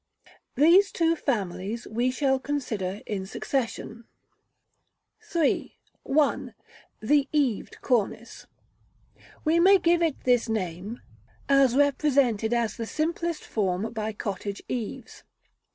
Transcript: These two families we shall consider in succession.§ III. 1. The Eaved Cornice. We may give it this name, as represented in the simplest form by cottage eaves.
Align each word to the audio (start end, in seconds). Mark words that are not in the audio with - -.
These 0.55 0.91
two 0.91 1.15
families 1.15 1.85
we 1.85 2.09
shall 2.09 2.39
consider 2.39 3.01
in 3.05 3.27
succession.§ 3.27 4.05
III. 5.47 5.77
1. 6.01 6.55
The 7.01 7.29
Eaved 7.31 7.81
Cornice. 7.81 8.47
We 9.45 9.59
may 9.59 9.77
give 9.77 10.01
it 10.01 10.23
this 10.23 10.49
name, 10.49 11.01
as 11.47 11.75
represented 11.77 12.51
in 12.51 12.67
the 12.77 12.87
simplest 12.87 13.43
form 13.43 13.93
by 13.93 14.11
cottage 14.13 14.63
eaves. 14.67 15.23